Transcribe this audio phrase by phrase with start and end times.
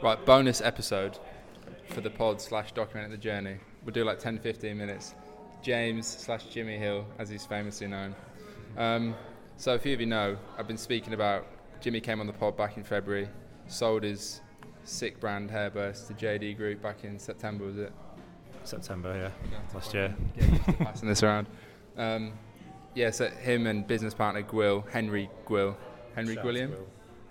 [0.00, 1.18] Right, bonus episode
[1.88, 3.56] for the pod slash documenting the journey.
[3.84, 5.16] We'll do like 10 15 minutes.
[5.60, 8.14] James slash Jimmy Hill, as he's famously known.
[8.76, 9.16] Um,
[9.56, 11.46] so, a few of you know, I've been speaking about
[11.80, 13.28] Jimmy came on the pod back in February,
[13.66, 14.40] sold his
[14.84, 17.92] sick brand Hairburst to JD Group back in September, was it?
[18.62, 20.14] September, yeah, last year.
[20.78, 21.48] passing this around.
[21.96, 22.34] Um,
[22.94, 25.74] yeah, so him and business partner Gwill, Henry Gwill.
[26.14, 26.76] Henry Shout Gwilliam?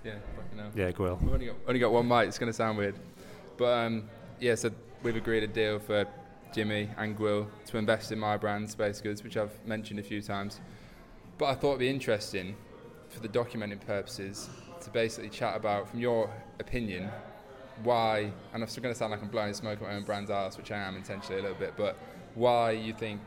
[0.08, 0.72] Yeah, fucking hell.
[0.74, 0.92] Yeah.
[1.22, 2.96] We've only got, only got one mic, it's going to sound weird.
[3.58, 4.72] But um, yeah, so
[5.04, 6.08] we've agreed a deal for
[6.54, 10.22] Jimmy and Gwill to invest in my brand, Space Goods, which I've mentioned a few
[10.22, 10.62] times.
[11.38, 12.56] But I thought it'd be interesting
[13.10, 14.50] for the documenting purposes
[14.82, 17.10] to basically chat about, from your opinion,
[17.84, 20.32] why, and I'm still going to sound like I'm blowing smoke at my own brand's
[20.32, 21.98] ass, which I am intentionally a little bit, but
[22.34, 23.20] why you think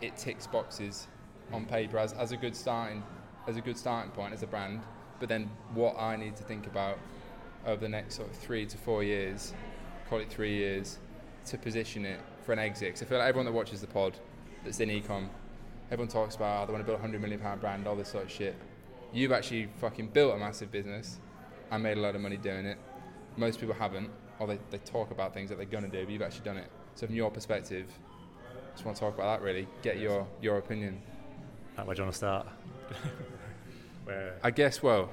[0.00, 1.06] it ticks boxes
[1.52, 3.02] on paper as, as a good starting
[3.46, 4.80] as a good starting point as a brand,
[5.20, 6.98] but then what I need to think about
[7.66, 9.52] over the next sort of three to four years,
[10.08, 10.98] call it three years,
[11.46, 12.92] to position it for an exit.
[12.94, 14.18] 'Cause I feel like everyone that watches the pod
[14.64, 15.28] that's in ecom,
[15.90, 18.08] everyone talks about oh, they want to build a hundred million pound brand, all this
[18.08, 18.54] sort of shit.
[19.12, 21.18] You've actually fucking built a massive business
[21.70, 22.78] and made a lot of money doing it.
[23.36, 26.22] Most people haven't, or they, they talk about things that they're gonna do, but you've
[26.22, 26.70] actually done it.
[26.94, 27.86] So from your perspective,
[28.74, 29.66] just want to talk about that really.
[29.82, 31.00] Get your your opinion.
[31.76, 32.46] Where do you want to start?
[34.06, 34.38] Where?
[34.42, 35.10] I guess, well,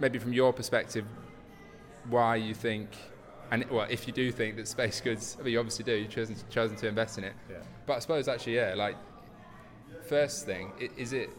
[0.00, 1.04] maybe from your perspective,
[2.08, 2.90] why you think,
[3.50, 6.08] and well, if you do think that space goods, I mean, you obviously do, you've
[6.08, 7.34] chosen, chosen to invest in it.
[7.50, 7.56] Yeah.
[7.84, 8.96] But I suppose actually, yeah, like,
[10.08, 11.30] first thing, is it,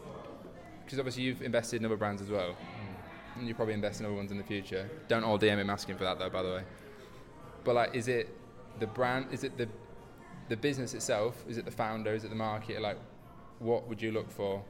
[0.84, 3.38] because obviously you've invested in other brands as well, mm.
[3.38, 4.88] and you probably invest in other ones in the future.
[5.08, 6.62] Don't all DM him asking for that though, by the way.
[7.64, 8.28] But like, is it
[8.78, 9.68] the brand, is it the,
[10.50, 12.98] the business itself, is it the founder, is it the market, like,
[13.58, 14.62] what would you look for?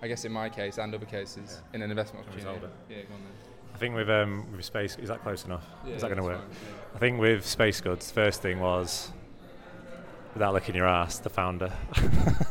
[0.00, 2.66] I guess in my case and other cases in an investment opportunity.
[2.88, 3.32] Yeah, go on then.
[3.74, 5.64] I think with um, with space, is that close enough?
[5.86, 6.40] Yeah, is that going to work?
[6.40, 9.12] fine, I think with Space Goods, first thing was,
[10.34, 11.72] without licking your ass, the founder.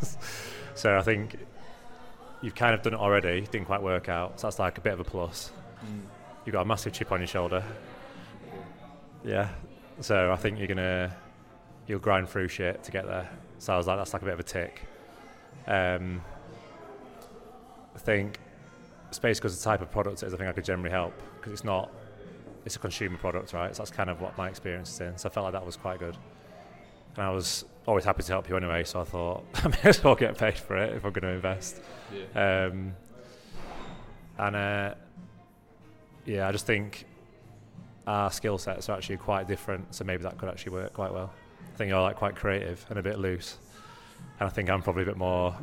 [0.76, 1.38] so I think
[2.42, 3.42] you've kind of done it already.
[3.42, 4.40] Didn't quite work out.
[4.40, 5.52] So that's like a bit of a plus.
[5.86, 6.02] Mm.
[6.46, 7.64] You've got a massive chip on your shoulder.
[9.26, 9.50] Yeah.
[10.00, 11.16] So I think you're gonna
[11.88, 13.30] you'll grind through shit to get there.
[13.60, 14.84] So I was like, that's like a bit of a tick.
[15.66, 16.22] Um,
[17.98, 18.40] think
[19.12, 21.64] Space is the type of product is I think I could generally help because it's
[21.64, 21.92] not
[22.66, 23.74] it's a consumer product, right?
[23.74, 25.18] So that's kind of what my experience is in.
[25.18, 26.18] So I felt like that was quite good.
[27.16, 30.04] And I was always happy to help you anyway, so I thought I may as
[30.04, 31.82] well get paid for it if I'm going to invest.
[32.14, 32.66] Yeah.
[32.66, 32.94] Um,
[34.38, 34.96] and uh,
[36.26, 37.06] yeah, I just think
[38.06, 41.32] our skill sets are actually quite different, so maybe that could actually work quite well.
[41.74, 43.58] I think you're like quite creative and a bit loose,
[44.40, 45.56] and I think I'm probably a bit more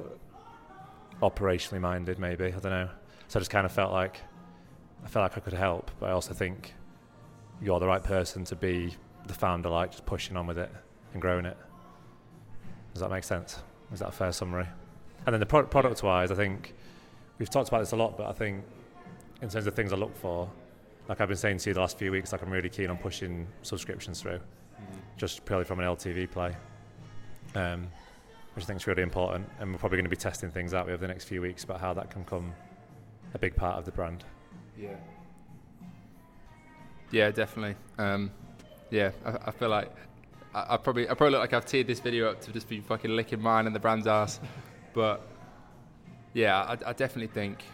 [1.23, 2.47] operationally minded, maybe.
[2.47, 2.91] I don't know.
[3.29, 4.21] So I just kind of felt like
[5.05, 6.75] I felt like I could help, but I also think
[7.61, 8.95] you're the right person to be
[9.27, 10.71] the founder, like just pushing on with it
[11.13, 11.57] and growing it.
[12.93, 13.59] Does that make sense?
[13.93, 14.67] Is that a fair summary?
[15.27, 16.75] And then the pro- product wise, I think
[17.39, 18.65] we've talked about this a lot, but I think
[19.43, 20.51] in terms of things I look for,
[21.09, 22.97] like I've been saying to you the last few weeks, like I'm really keen on
[22.97, 24.41] pushing subscriptions through,
[25.17, 26.55] just purely from an LTV play,
[27.55, 27.89] um,
[28.55, 29.49] which I think is really important.
[29.59, 31.81] And we're probably going to be testing things out over the next few weeks about
[31.81, 32.53] how that can become
[33.35, 34.25] a big part of the brand.
[34.79, 34.97] Yeah.
[37.11, 37.77] Yeah, definitely.
[37.99, 38.31] Um,
[38.91, 39.91] yeah, I, I feel like
[40.55, 42.81] I, I probably I probably look like I've teared this video up to just be
[42.81, 44.41] fucking licking mine and the brand's ass,
[44.95, 45.27] but
[46.33, 47.65] yeah, I, I definitely think.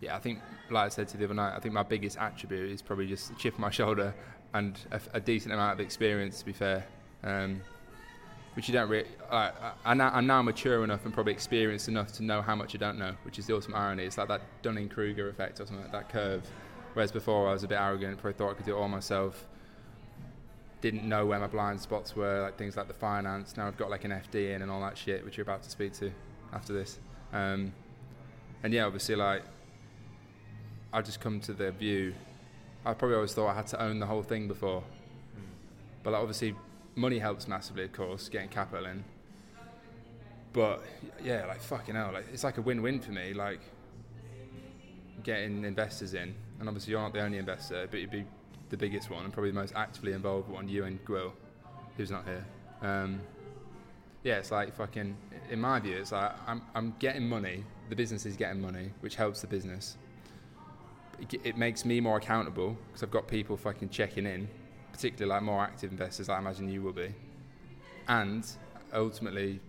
[0.00, 0.40] Yeah, I think
[0.70, 3.06] like I said to you the other night, I think my biggest attribute is probably
[3.06, 4.14] just a chip on my shoulder
[4.54, 6.40] and a, a decent amount of experience.
[6.40, 6.84] To be fair,
[7.22, 7.60] um,
[8.54, 9.08] which you don't really.
[9.30, 9.50] I,
[9.84, 12.98] I, I'm now- mature enough and probably experienced enough to know how much I don't
[12.98, 14.04] know, which is the ultimate irony.
[14.04, 16.42] It's like that Dunning Kruger effect or something like that curve.
[16.94, 19.46] Whereas before I was a bit arrogant, probably thought I could do it all myself.
[20.82, 23.56] Didn't know where my blind spots were, like things like the finance.
[23.56, 25.70] Now I've got like an FD in and all that shit, which you're about to
[25.70, 26.12] speak to
[26.52, 26.98] after this.
[27.32, 27.72] Um,
[28.62, 29.42] and yeah, obviously, like
[30.92, 32.14] I've just come to the view.
[32.84, 34.82] I probably always thought I had to own the whole thing before,
[36.02, 36.54] but like, obviously,
[36.94, 39.04] money helps massively, of course, getting capital in.
[40.52, 40.82] But
[41.22, 43.32] yeah, like fucking hell, like it's like a win-win for me.
[43.32, 43.60] Like
[45.22, 48.24] getting investors in, and obviously you're not the only investor, but you'd be
[48.68, 50.68] the biggest one and probably the most actively involved one.
[50.68, 51.32] You and Gwill,
[51.96, 52.44] who's not here.
[52.82, 53.20] Um,
[54.24, 55.16] yeah, it's like fucking.
[55.50, 57.64] In my view, it's like I'm I'm getting money.
[57.88, 59.96] The business is getting money, which helps the business.
[61.20, 64.48] It, it makes me more accountable because I've got people fucking checking in,
[64.92, 66.28] particularly like more active investors.
[66.28, 67.14] I imagine you will be,
[68.08, 68.46] and
[68.92, 69.60] ultimately,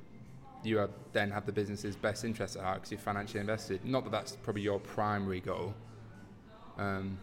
[0.64, 3.84] you have, then have the business's best interest at heart because you're financially invested.
[3.86, 5.74] Not that that's probably your primary goal,
[6.78, 7.18] um,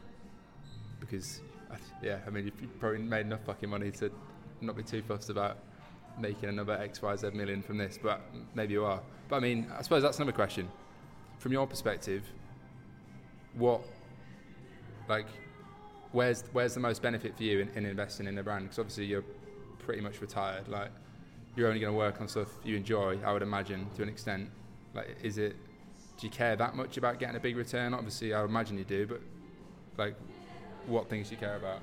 [0.99, 1.41] because
[2.03, 4.11] yeah, I mean you've probably made enough fucking money to
[4.61, 5.59] not be too fussed about
[6.19, 8.21] making another X Y Z million from this, but
[8.55, 9.01] maybe you are.
[9.29, 10.69] But I mean, I suppose that's another question.
[11.39, 12.25] From your perspective,
[13.55, 13.81] what
[15.09, 15.27] like
[16.13, 18.65] where's where's the most benefit for you in, in investing in a brand?
[18.65, 19.25] Because obviously you're
[19.79, 20.69] pretty much retired.
[20.69, 20.91] Like
[21.57, 23.19] you're only going to work on stuff you enjoy.
[23.25, 24.51] I would imagine to an extent.
[24.95, 25.57] Like, is it?
[26.19, 27.95] Do you care that much about getting a big return?
[27.95, 29.07] Obviously, I would imagine you do.
[29.07, 29.21] But
[29.97, 30.17] like,
[30.87, 31.81] what things do you care about?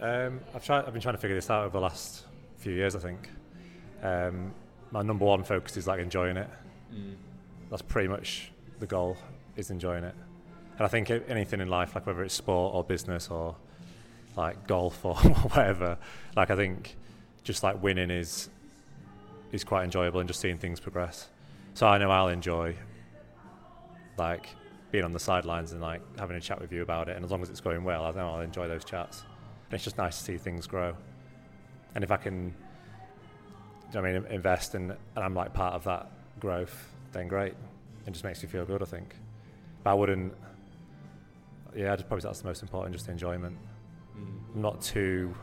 [0.00, 0.84] Um, I've tried.
[0.84, 2.24] I've been trying to figure this out over the last
[2.58, 2.94] few years.
[2.94, 3.28] I think
[4.02, 4.54] um,
[4.90, 6.48] my number one focus is like enjoying it.
[6.94, 7.14] Mm.
[7.70, 9.16] That's pretty much the goal.
[9.56, 10.14] Is enjoying it.
[10.80, 13.54] And I think anything in life, like whether it's sport or business or
[14.34, 15.14] like golf or
[15.50, 15.98] whatever,
[16.34, 16.96] like I think
[17.44, 18.48] just like winning is
[19.52, 21.28] is quite enjoyable and just seeing things progress.
[21.74, 22.76] So I know I'll enjoy
[24.16, 24.48] like
[24.90, 27.16] being on the sidelines and like having a chat with you about it.
[27.16, 29.20] And as long as it's going well, I know I'll enjoy those chats.
[29.66, 30.96] And it's just nice to see things grow.
[31.94, 32.54] And if I can,
[33.94, 36.10] I mean, invest and, and I'm like part of that
[36.40, 37.52] growth, then great.
[38.06, 39.14] It just makes me feel good, I think.
[39.84, 40.32] But I wouldn't,
[41.74, 43.56] yeah, just probably that's the most important, just the enjoyment.
[44.16, 44.56] Mm.
[44.56, 45.34] Not too,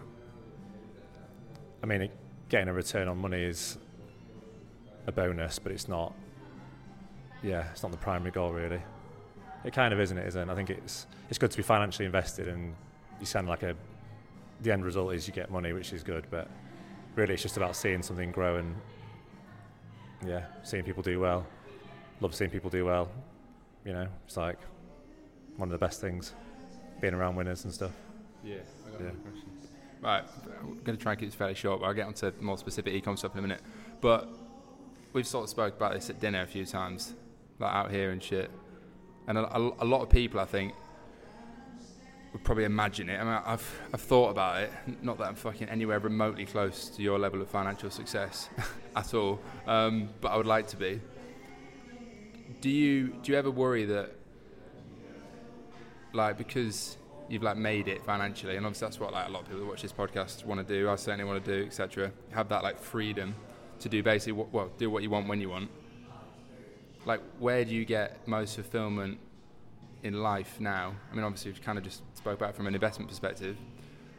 [1.84, 2.10] I mean,
[2.50, 3.78] getting a return on money is
[5.06, 6.14] a bonus, but it's not.
[7.44, 8.82] Yeah, it's not the primary goal really.
[9.64, 10.50] It kind of isn't it, isn't?
[10.50, 12.76] I think it's it's good to be financially invested, and
[13.20, 13.76] you sound like a.
[14.62, 16.50] The end result is you get money, which is good, but
[17.16, 18.76] really it's just about seeing something grow and
[20.26, 21.46] yeah, seeing people do well.
[22.22, 23.10] Love seeing people do well.
[23.86, 24.58] You know, it's like
[25.58, 26.34] one of the best things,
[27.02, 27.92] being around winners and stuff.
[28.44, 28.58] Yeah,
[28.88, 29.12] I got Yeah.
[30.00, 30.24] Right,
[30.62, 32.94] I'm going to try and keep this fairly short, but I'll get onto more specific
[32.94, 33.62] ecom stuff in a minute.
[34.00, 34.30] But
[35.12, 37.14] we've sort of spoke about this at dinner a few times,
[37.60, 38.52] like out here and shit.
[39.28, 40.74] And a, a, a lot of people, I think,
[42.32, 43.20] would probably imagine it.
[43.20, 44.72] I mean, I've I've thought about it.
[45.02, 48.50] Not that I'm fucking anywhere remotely close to your level of financial success
[48.96, 51.02] at all, um, but I would like to be.
[52.62, 54.12] Do you do you ever worry that,
[56.14, 56.98] like, because
[57.30, 59.68] you've like made it financially, and obviously that's what like a lot of people that
[59.68, 60.90] watch this podcast want to do.
[60.90, 62.12] I certainly want to do, etc.
[62.32, 63.36] Have that like freedom
[63.80, 65.70] to do basically what, well, do what you want when you want.
[67.06, 69.20] Like, where do you get most fulfillment
[70.04, 70.96] in life now?
[71.12, 73.58] I mean, obviously we've kind of just spoke about from an investment perspective,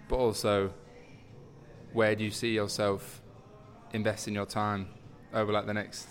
[0.08, 0.72] but also
[1.92, 3.22] where do you see yourself
[3.92, 4.88] investing your time
[5.34, 6.08] over like the next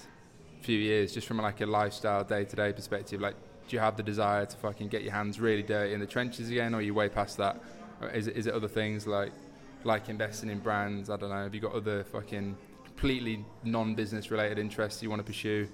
[0.62, 3.22] few years, just from like a lifestyle day-to-day perspective?
[3.22, 3.36] Like,
[3.68, 6.50] do you have the desire to fucking get your hands really dirty in the trenches
[6.50, 7.62] again, or are you way past that?
[8.14, 9.32] Is it, is it other things like
[9.84, 11.10] like investing in brands?
[11.10, 11.44] I don't know.
[11.44, 12.56] Have you got other fucking
[12.86, 15.68] completely non-business related interests you want to pursue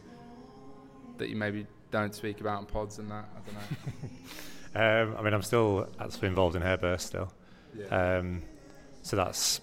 [1.18, 3.26] that you maybe don't speak about in pods and that?
[3.36, 4.10] I don't know.
[4.76, 7.32] Um, I mean, I'm still actually involved in Hairburst still.
[7.78, 8.18] yeah.
[8.18, 8.42] Um,
[9.04, 9.62] so that's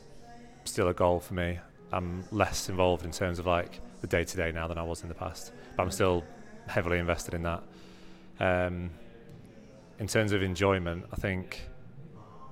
[0.64, 1.58] still a goal for me.
[1.92, 5.02] I'm less involved in terms of like the day to day now than I was
[5.02, 6.22] in the past, but I'm still
[6.68, 7.62] heavily invested in that.
[8.40, 8.90] Um,
[9.98, 11.60] in terms of enjoyment, I think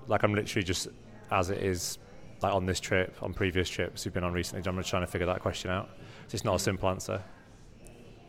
[0.07, 0.89] like I'm literally just
[1.31, 1.99] as it is
[2.43, 5.11] like on this trip, on previous trips we've been on recently, I'm just trying to
[5.11, 5.91] figure that question out.
[6.31, 7.23] It's not a simple answer.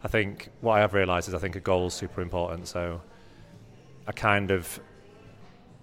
[0.03, 2.67] I think what I have realised is I think a goal is super important.
[2.67, 3.01] So
[4.07, 4.79] I kind of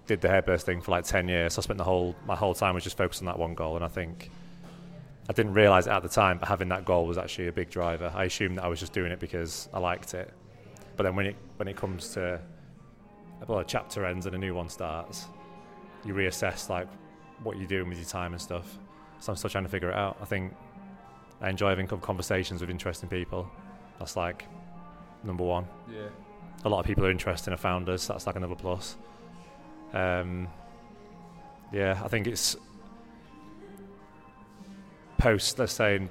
[0.07, 1.53] did the hairburst thing for like 10 years.
[1.53, 3.75] So I spent the whole my whole time was just focused on that one goal,
[3.75, 4.31] and I think
[5.29, 7.69] I didn't realise it at the time, but having that goal was actually a big
[7.69, 8.11] driver.
[8.15, 10.33] I assumed that I was just doing it because I liked it,
[10.97, 12.41] but then when it when it comes to
[13.47, 15.27] well, a chapter ends and a new one starts,
[16.03, 16.87] you reassess like
[17.43, 18.79] what you're doing with your time and stuff.
[19.19, 20.17] So I'm still trying to figure it out.
[20.19, 20.53] I think
[21.39, 23.49] I enjoy having conversations with interesting people.
[23.99, 24.45] That's like
[25.23, 26.07] number one yeah.
[26.63, 28.03] a lot of people are interested in founders.
[28.03, 28.97] So that's like another plus.
[29.93, 30.47] Um,
[31.71, 32.55] yeah, I think it's
[35.17, 35.59] post.
[35.59, 36.07] Let's say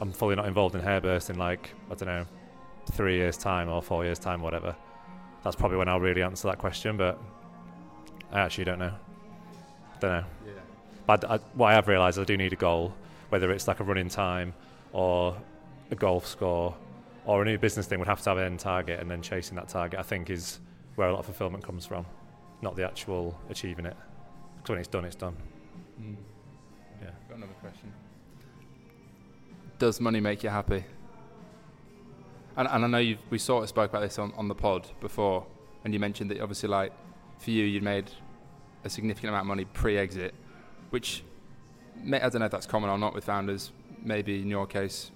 [0.00, 2.26] I'm fully not involved in Hairburst in like I don't know
[2.90, 4.74] three years time or four years time, whatever.
[5.44, 6.96] That's probably when I'll really answer that question.
[6.96, 7.18] But
[8.30, 8.92] I actually don't know.
[10.00, 10.24] Don't know.
[10.46, 10.52] Yeah.
[11.06, 12.94] But I, what I have realised, I do need a goal,
[13.28, 14.54] whether it's like a running time
[14.92, 15.36] or
[15.90, 16.74] a golf score
[17.24, 19.56] or a new business thing would have to have an end target and then chasing
[19.56, 20.60] that target, I think, is
[20.96, 22.04] where a lot of fulfillment comes from,
[22.62, 23.96] not the actual achieving it.
[24.56, 25.36] Because when it's done, it's done.
[26.00, 26.16] Mm.
[27.00, 27.10] Yeah.
[27.28, 27.92] Got another question.
[29.78, 30.84] Does money make you happy?
[32.56, 34.88] And, and I know you we sort of spoke about this on, on the pod
[35.00, 35.46] before,
[35.84, 36.92] and you mentioned that obviously, like
[37.38, 38.10] for you, you'd made
[38.84, 40.34] a significant amount of money pre-exit,
[40.90, 41.24] which
[42.02, 43.72] may, I don't know if that's common or not with founders.
[44.04, 45.10] Maybe in your case,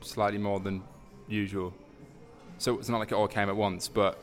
[0.00, 0.82] slightly more than
[1.28, 1.72] usual.
[2.58, 4.20] So it's not like it all came at once, but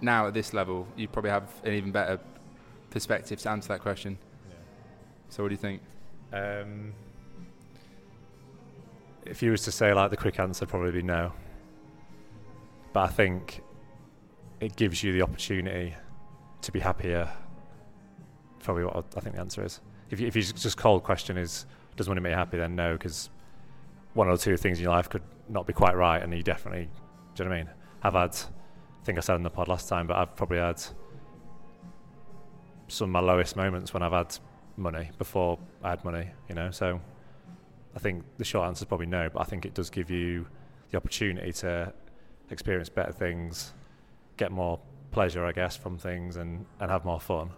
[0.00, 2.20] now at this level, you probably have an even better
[2.90, 4.18] perspective to answer that question.
[4.48, 4.56] Yeah.
[5.28, 5.82] So, what do you think?
[6.32, 6.92] Um,
[9.26, 11.32] if you was to say like the quick answer, probably be no.
[12.92, 13.62] But I think
[14.60, 15.94] it gives you the opportunity
[16.62, 17.28] to be happier.
[18.60, 19.80] Probably what I think the answer is.
[20.10, 22.94] If you, if you just cold question is does money make you happy, then no,
[22.94, 23.30] because
[24.14, 26.88] one or two things in your life could not be quite right, and you definitely,
[27.34, 27.72] do you know what I mean?
[28.02, 30.82] I've had, I think I said in the pod last time, but I've probably had
[32.88, 34.36] some of my lowest moments when I've had
[34.76, 36.70] money before I had money, you know.
[36.70, 37.00] So
[37.94, 40.46] I think the short answer is probably no, but I think it does give you
[40.90, 41.92] the opportunity to
[42.50, 43.72] experience better things,
[44.36, 44.78] get more
[45.10, 47.50] pleasure, I guess, from things, and, and have more fun.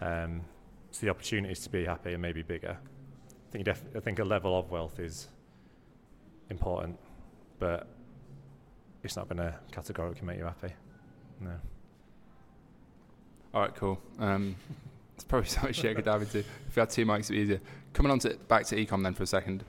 [0.00, 0.42] Um,
[0.90, 2.76] so the opportunities to be happy and maybe bigger.
[2.78, 5.28] I think def- I think a level of wealth is
[6.50, 6.98] important,
[7.58, 7.86] but
[9.02, 10.72] it's not going to categorically make you happy.
[11.40, 11.52] No.
[13.52, 14.00] All right, cool.
[14.18, 14.56] Um,
[15.14, 16.38] it's probably something I could dive into.
[16.38, 17.60] If we had two mics, it'd be easier.
[17.92, 19.64] Coming on to back to ecom then for a second.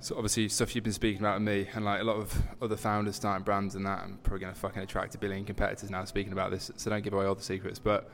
[0.00, 2.76] So obviously stuff you've been speaking about with me and like a lot of other
[2.76, 4.02] founders starting brands and that.
[4.04, 6.70] I'm probably going to fucking attract a billion competitors now speaking about this.
[6.76, 7.78] So don't give away all the secrets.
[7.78, 8.10] But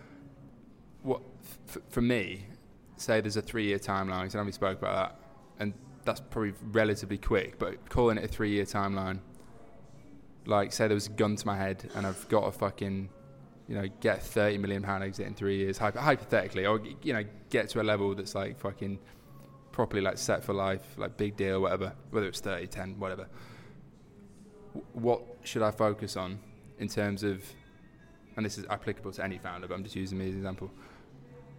[1.02, 1.21] what
[1.69, 2.47] f- for me,
[2.97, 4.31] say there's a three-year timeline.
[4.31, 5.21] So we spoke about that,
[5.59, 5.75] and
[6.05, 7.59] that's probably relatively quick.
[7.59, 9.19] But calling it a three-year timeline,
[10.47, 13.09] like say there was a gun to my head and I've got a fucking
[13.71, 17.69] you know, get 30 million pound exit in three years, hypothetically, or you know, get
[17.69, 18.99] to a level that's like fucking
[19.71, 23.29] properly like set for life, like big deal, whatever, whether it's 30, 10, whatever.
[24.93, 26.41] What should I focus on
[26.81, 27.45] in terms of,
[28.37, 30.73] and this is applicable to any founder, but I'm just using me as an example.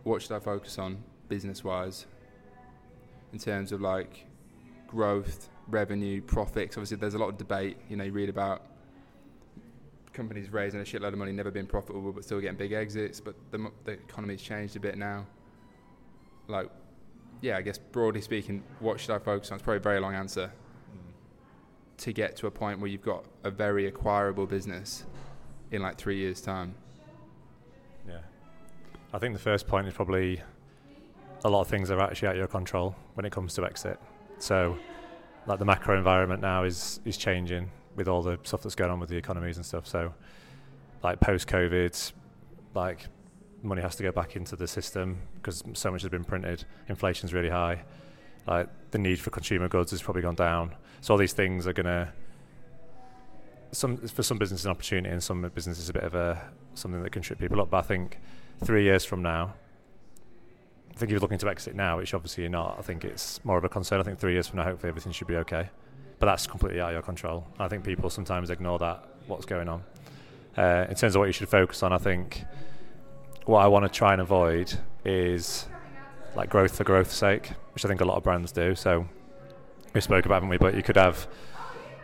[0.04, 2.08] What should I focus on business wise
[3.32, 4.26] in terms of like
[4.86, 6.76] growth, revenue, profits?
[6.76, 7.78] Obviously, there's a lot of debate.
[7.88, 8.64] You know, you read about
[10.14, 13.20] companies raising a shitload of money, never been profitable, but still getting big exits.
[13.20, 15.26] But the, the economy's changed a bit now.
[16.48, 16.70] Like,
[17.42, 19.56] yeah, I guess broadly speaking, what should I focus on?
[19.56, 20.52] It's probably a very long answer.
[20.94, 21.98] Mm.
[21.98, 25.06] To get to a point where you've got a very acquirable business
[25.72, 26.76] in like three years' time.
[28.08, 28.20] Yeah,
[29.14, 30.42] I think the first point is probably
[31.44, 34.00] a lot of things are actually out of your control when it comes to exit.
[34.38, 34.78] So,
[35.48, 39.00] like the macro environment now is is changing with all the stuff that's going on
[39.00, 39.88] with the economies and stuff.
[39.88, 40.14] So,
[41.04, 42.12] like post COVID,
[42.74, 43.08] like
[43.64, 46.66] money has to go back into the system because so much has been printed.
[46.88, 47.84] Inflation's really high.
[48.48, 50.76] Like the need for consumer goods has probably gone down.
[51.02, 52.14] So all these things are gonna
[53.72, 57.12] some for some businesses an opportunity and some businesses a bit of a something that
[57.12, 57.70] can trip people up.
[57.70, 58.20] But I think
[58.64, 59.54] three years from now,
[60.90, 63.44] I think if you're looking to exit now, which obviously you're not, I think it's
[63.46, 64.00] more of a concern.
[64.00, 65.70] I think three years from now, hopefully everything should be okay
[66.22, 67.48] but that's completely out of your control.
[67.60, 69.84] I think people sometimes ignore that what's going on.
[70.56, 72.44] Uh, in terms of what you should focus on, I think
[73.46, 74.72] what I want to try and avoid
[75.04, 75.66] is
[76.36, 78.76] like growth for growth's sake, which I think a lot of brands do.
[78.76, 79.08] So
[79.96, 80.60] we spoke about, haven't we?
[80.60, 81.28] But you could have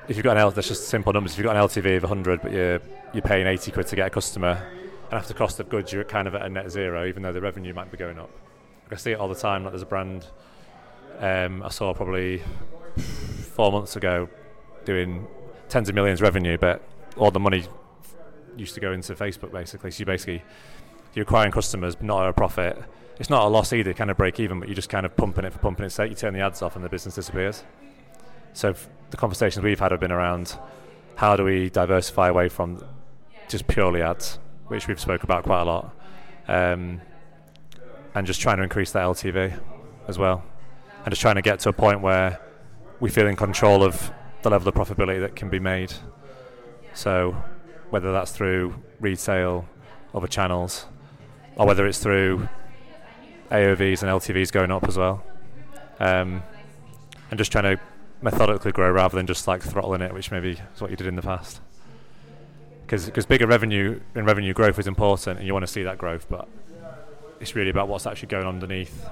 [0.07, 1.33] if you've got an L, that's just simple numbers.
[1.33, 2.81] If you've got an LTV of 100, but you're
[3.13, 4.67] you're paying 80 quid to get a customer,
[5.11, 7.41] and after cost of goods, you're kind of at a net zero, even though the
[7.41, 8.31] revenue might be going up.
[8.89, 9.63] I see it all the time.
[9.63, 10.25] Like there's a brand
[11.19, 12.41] um, I saw probably
[13.57, 14.29] four months ago
[14.85, 15.27] doing
[15.67, 16.81] tens of millions revenue, but
[17.17, 17.65] all the money
[18.55, 19.91] used to go into Facebook basically.
[19.91, 20.43] So you basically
[21.13, 22.77] you're acquiring customers, but not at a profit.
[23.19, 25.43] It's not a loss either, kind of break even, but you're just kind of pumping
[25.43, 26.11] it for pumping sake.
[26.11, 27.63] You turn the ads off and the business disappears.
[28.53, 28.75] So
[29.09, 30.55] the conversations we've had have been around
[31.15, 32.83] how do we diversify away from
[33.49, 34.37] just purely ads,
[34.67, 35.95] which we've spoke about quite a lot,
[36.47, 37.01] um,
[38.13, 39.59] and just trying to increase that LTV
[40.07, 40.43] as well,
[41.03, 42.39] and just trying to get to a point where
[42.99, 44.11] we feel in control of
[44.41, 45.93] the level of profitability that can be made.
[46.93, 47.35] So,
[47.89, 49.65] whether that's through retail,
[50.13, 50.85] other channels,
[51.55, 52.47] or whether it's through
[53.51, 55.23] AOVs and LTVs going up as well,
[55.99, 56.43] um,
[57.29, 57.79] and just trying to
[58.21, 61.15] methodically grow rather than just like throttling it, which maybe is what you did in
[61.15, 61.61] the past.
[62.85, 66.25] Because bigger revenue and revenue growth is important, and you want to see that growth,
[66.29, 66.47] but
[67.39, 69.07] it's really about what's actually going underneath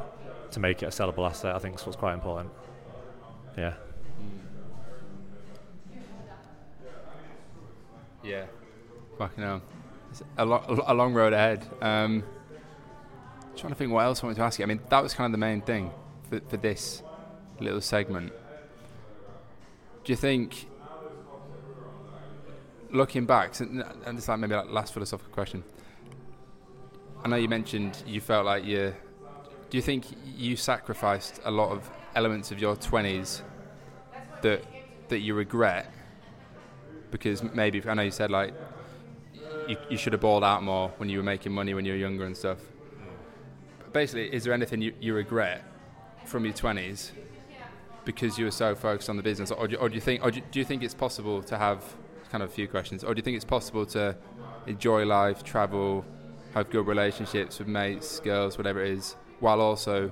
[0.52, 1.56] to make it a sellable asset.
[1.56, 2.50] I think is what's quite important.
[3.58, 3.74] Yeah.
[8.24, 8.46] Yeah.
[9.18, 9.62] Fucking hell.
[10.12, 11.66] It's a, lo- a long road ahead.
[11.82, 12.24] Um,
[13.56, 14.64] trying to think what else I wanted to ask you.
[14.64, 15.92] I mean, that was kind of the main thing
[16.30, 17.04] for, for this
[17.60, 18.34] little segment.
[20.04, 20.68] Do you think,
[22.92, 25.64] looking back, and it's like maybe like last philosophical question.
[27.24, 28.94] I know you mentioned you felt like you.
[29.70, 30.06] Do you think
[30.38, 33.42] you sacrificed a lot of elements of your 20s
[34.42, 34.64] that
[35.10, 35.94] that you regret
[37.12, 38.54] because maybe I know you said like
[39.68, 41.98] you, you should have balled out more when you were making money when you were
[41.98, 42.60] younger and stuff.
[43.80, 45.64] But basically, is there anything you, you regret
[46.26, 47.12] from your 20s
[48.04, 50.24] because you were so focused on the business, or do you, or do you think,
[50.24, 51.84] or do do you think it's possible to have
[52.32, 54.16] kind of a few questions, or do you think it's possible to
[54.68, 56.06] enjoy life, travel,
[56.54, 60.12] have good relationships with mates, girls, whatever it is, while also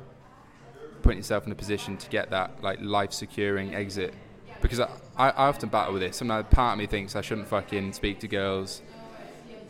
[1.03, 4.13] putting yourself in a position to get that like life securing exit?
[4.61, 6.17] Because I, I, I often battle with this.
[6.17, 8.81] Sometimes part of me thinks I shouldn't fucking speak to girls.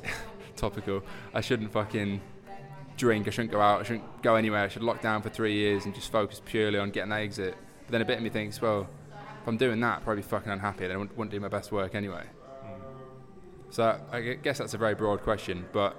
[0.56, 1.04] Topical.
[1.34, 2.22] I shouldn't fucking
[2.96, 3.28] drink.
[3.28, 3.82] I shouldn't go out.
[3.82, 4.64] I shouldn't go anywhere.
[4.64, 7.58] I should lock down for three years and just focus purely on getting that exit.
[7.86, 8.88] But then a bit of me thinks, well,
[9.42, 10.88] if I'm doing that, I'd probably be fucking unhappy.
[10.88, 12.24] Then I wouldn't, wouldn't do my best work anyway.
[12.62, 12.82] Hmm.
[13.72, 15.66] So I guess that's a very broad question.
[15.74, 15.96] But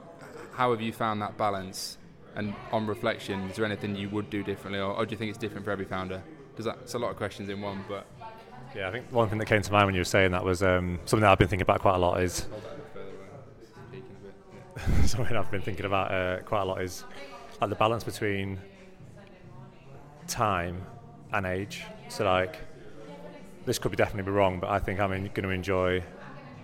[0.52, 1.98] how have you found that balance?
[2.36, 5.30] And on reflection, is there anything you would do differently, or, or do you think
[5.30, 6.22] it's different for every founder?
[6.50, 8.06] Because that's a lot of questions in one, but
[8.74, 10.62] Yeah, I think one thing that came to mind when you were saying that was
[10.62, 12.46] um, something that I've been thinking about quite a lot is
[15.06, 17.04] something I've been thinking about uh, quite a lot is
[17.60, 18.58] like the balance between
[20.26, 20.84] time
[21.32, 21.84] and age.
[22.08, 22.58] So like,
[23.64, 26.02] this could be definitely be wrong, but I think I'm going to enjoy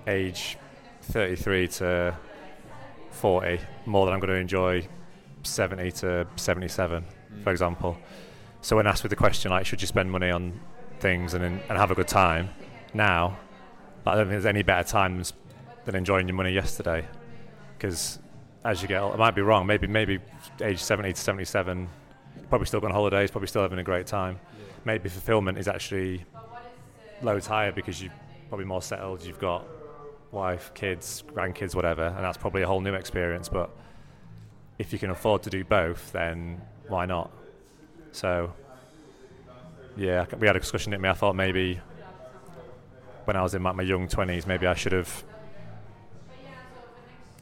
[0.06, 0.58] age
[1.02, 2.16] 33 to
[3.10, 4.86] 40 more than I'm going to enjoy
[5.42, 7.44] 70 to 77, mm.
[7.44, 7.96] for example.
[8.60, 10.60] So when asked with the question like, should you spend money on
[10.98, 12.50] things and and have a good time
[12.92, 13.38] now?
[14.06, 15.22] I don't think there's any better time
[15.84, 17.06] than, enjoying your money yesterday,
[17.76, 18.18] because
[18.64, 19.66] as you get, older, I might be wrong.
[19.66, 20.18] Maybe maybe
[20.60, 21.88] age 70 to 77,
[22.48, 24.38] probably still going on holidays, probably still having a great time.
[24.84, 26.24] Maybe fulfillment is actually
[27.22, 28.12] loads higher because you're
[28.48, 29.24] probably more settled.
[29.24, 29.66] You've got
[30.32, 33.48] wife, kids, grandkids, whatever, and that's probably a whole new experience.
[33.48, 33.70] But
[34.80, 36.58] if you can afford to do both, then
[36.88, 37.30] why not?
[38.12, 38.50] So,
[39.94, 41.08] yeah, we had a discussion at me.
[41.10, 41.78] I thought maybe
[43.26, 45.22] when I was in like my young 20s, maybe I should have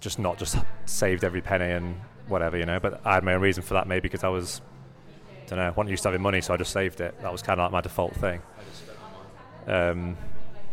[0.01, 2.81] just not just saved every penny and whatever, you know.
[2.81, 4.61] But I had my own reason for that, maybe because I was,
[5.45, 7.15] I don't know, I wasn't used to having money, so I just saved it.
[7.23, 8.43] That was kind of like my default thing.
[9.69, 10.17] Um,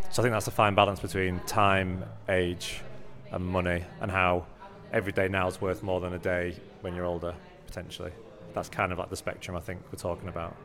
[0.09, 2.81] so I think that's a fine balance between time, age,
[3.31, 4.47] and money, and how
[4.91, 7.33] every day now is worth more than a day when you're older,
[7.65, 8.11] potentially.
[8.53, 10.55] That's kind of like the spectrum I think we're talking about.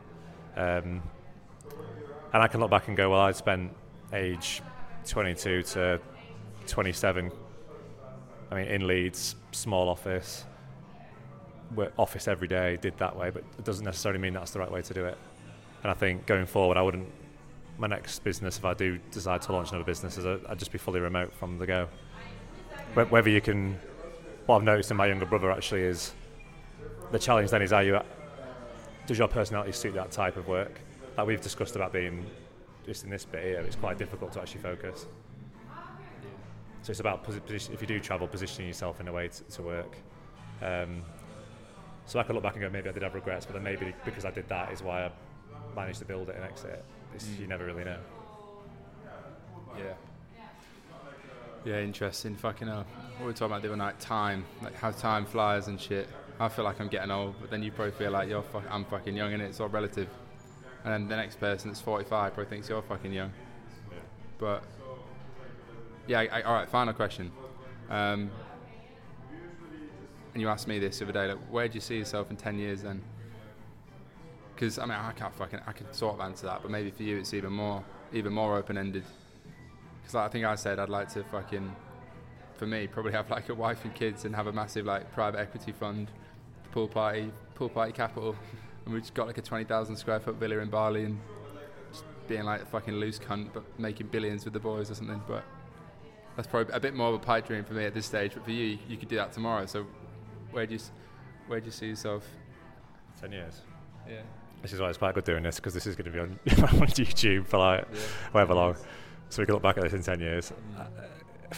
[0.55, 1.01] Um,
[2.33, 3.75] and I can look back and go, well, I spent
[4.13, 4.61] age
[5.07, 5.99] 22 to
[6.67, 7.31] 27.
[8.51, 10.45] I mean, in Leeds, small office,
[11.97, 14.81] office every day, did that way, but it doesn't necessarily mean that's the right way
[14.81, 15.17] to do it.
[15.83, 17.07] And I think going forward, I wouldn't.
[17.77, 20.71] My next business, if I do decide to launch another business, is a, I'd just
[20.71, 21.87] be fully remote from the go.
[22.93, 23.79] Whether you can,
[24.51, 26.11] what I've noticed in my younger brother actually is
[27.13, 27.97] the challenge then is are you
[29.07, 30.81] does your personality suit that type of work?
[31.17, 32.25] Like we've discussed about being
[32.85, 35.07] just in this bit here, it's quite difficult to actually focus.
[36.81, 39.61] So it's about position, if you do travel, positioning yourself in a way to, to
[39.61, 39.95] work.
[40.61, 41.01] Um,
[42.05, 43.93] so I can look back and go, maybe I did have regrets, but then maybe
[44.03, 45.11] because I did that is why I
[45.77, 46.85] managed to build it and exit it.
[47.15, 47.99] It's, You never really know.
[49.77, 49.93] Yeah.
[51.63, 52.35] Yeah, interesting.
[52.35, 52.85] Fucking hell.
[53.17, 53.99] What were we talking about the other night?
[53.99, 54.45] Time.
[54.63, 56.07] Like how time flies and shit.
[56.39, 58.83] I feel like I'm getting old, but then you probably feel like you're fuck- I'm
[58.85, 60.09] fucking young and it's all relative.
[60.83, 63.31] And then the next person that's 45 probably thinks you're fucking young.
[64.39, 64.63] But
[66.07, 66.67] yeah, I, I, all right.
[66.67, 67.31] Final question.
[67.91, 68.31] Um,
[70.33, 71.27] and you asked me this the other day.
[71.27, 73.03] Like, where do you see yourself in 10 years then?
[74.55, 77.03] Because I mean, I can't fucking I can sort of answer that, but maybe for
[77.03, 79.03] you it's even more even more open ended.
[80.01, 81.75] Because like, I think I said I'd like to fucking,
[82.55, 85.39] for me, probably have like a wife and kids and have a massive like private
[85.39, 86.09] equity fund,
[86.71, 88.35] pool party, pool party capital,
[88.85, 91.19] and we just got like a twenty thousand square foot villa in Bali and
[91.91, 95.21] just being like a fucking loose cunt, but making billions with the boys or something.
[95.27, 95.43] But
[96.35, 98.33] that's probably a bit more of a pipe dream for me at this stage.
[98.33, 99.65] But for you, you could do that tomorrow.
[99.65, 99.85] So
[100.51, 100.79] where do you
[101.47, 102.25] where do you see yourself?
[103.19, 103.61] Ten years.
[104.09, 104.21] Yeah.
[104.61, 106.39] This is why it's quite good doing this because this is going to be on,
[106.81, 107.99] on YouTube for like Yeah.
[108.31, 108.75] however long.
[109.31, 110.51] So we can look back at this in 10 years.
[110.77, 110.85] Uh,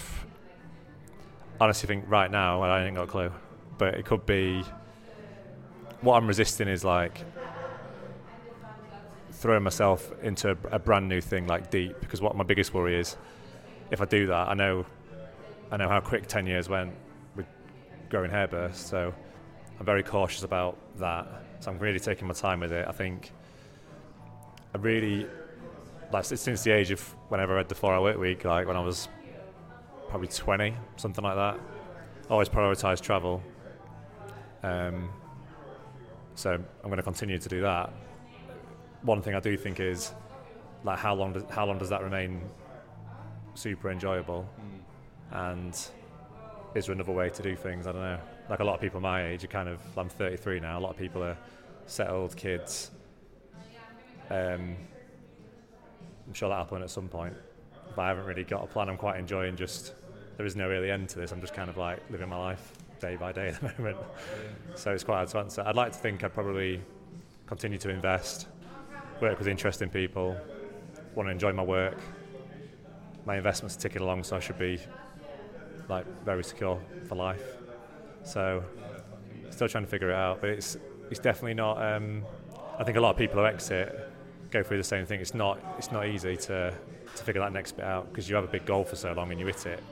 [1.59, 3.31] honestly think right now, I ain't got a clue.
[3.79, 4.63] But it could be.
[6.01, 7.25] What I'm resisting is like
[9.31, 13.17] throwing myself into a, brand new thing like deep because what my biggest worry is
[13.89, 14.85] if I do that, I know
[15.71, 16.93] I know how quick 10 years went
[17.35, 17.47] with
[18.09, 18.87] growing hair bursts.
[18.87, 19.13] So
[19.79, 21.25] I'm very cautious about that.
[21.61, 22.87] So I'm really taking my time with it.
[22.87, 23.31] I think
[24.75, 25.25] I really
[26.13, 28.77] like since the age of whenever I read the four hour work week, like when
[28.77, 29.09] I was
[30.09, 31.59] probably 20, something like that.
[32.29, 33.41] I always prioritise travel.
[34.61, 35.09] Um,
[36.35, 37.91] so I'm going to continue to do that.
[39.01, 40.13] One thing I do think is
[40.83, 42.41] like how long does how long does that remain
[43.55, 44.47] super enjoyable?
[45.31, 45.73] And
[46.75, 47.87] is there another way to do things?
[47.87, 48.19] I don't know.
[48.49, 49.79] Like a lot of people my age are kind of.
[49.97, 50.77] I'm 33 now.
[50.77, 51.37] A lot of people are
[51.87, 52.91] settled kids.
[54.29, 54.75] Um,
[56.27, 57.33] I'm sure that'll happen at some point.
[57.95, 58.89] But I haven't really got a plan.
[58.89, 59.93] I'm quite enjoying just.
[60.37, 61.31] There is no really end to this.
[61.31, 63.97] I'm just kind of like living my life day by day at the moment.
[64.75, 65.63] So it's quite hard to answer.
[65.65, 66.81] I'd like to think I'd probably
[67.45, 68.47] continue to invest,
[69.21, 70.35] work with interesting people,
[71.13, 71.97] want to enjoy my work.
[73.25, 74.79] My investments are ticking along, so I should be
[75.89, 77.43] like very secure for life.
[78.23, 78.63] So
[79.49, 80.77] still trying to figure it out, but it's
[81.11, 81.81] it's definitely not.
[81.81, 82.23] Um,
[82.79, 84.12] I think a lot of people who exit
[84.53, 85.19] go through the same thing.
[85.19, 86.73] It's not it's not easy to
[87.15, 89.31] to figure that next bit out because you have a big goal for so long
[89.31, 89.83] and you hit it.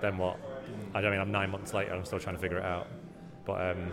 [0.00, 0.38] Then what?
[0.94, 1.92] I don't mean I'm nine months later.
[1.92, 2.86] I'm still trying to figure it out,
[3.44, 3.92] but um,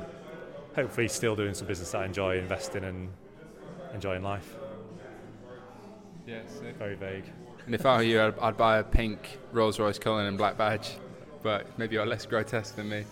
[0.76, 3.10] hopefully still doing some business that I enjoy, investing and
[3.94, 4.56] enjoying life.
[6.28, 6.42] Yeah,
[6.78, 7.26] Very vague.
[7.66, 10.58] And if I were you, I'd, I'd buy a pink Rolls Royce Cullinan and black
[10.58, 10.92] badge,
[11.44, 13.06] but maybe you're less grotesque than me.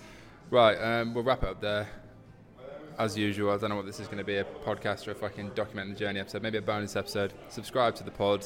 [0.50, 1.88] Right, um, we'll wrap it up there.
[3.00, 5.30] As usual, I don't know what this is going to be a podcast or a
[5.30, 7.34] can document the journey episode, maybe a bonus episode.
[7.48, 8.46] Subscribe to the pod.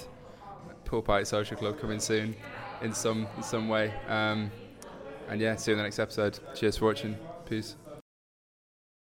[0.86, 2.36] Pool Party Social Club coming soon
[2.82, 3.92] in some in some way.
[4.08, 4.52] Um,
[5.28, 6.38] and yeah, see you in the next episode.
[6.54, 7.18] Cheers for watching.
[7.46, 7.76] Peace.